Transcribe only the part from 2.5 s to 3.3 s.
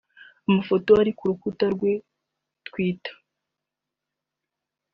Twitter